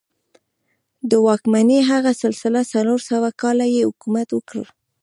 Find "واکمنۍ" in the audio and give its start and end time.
1.27-1.79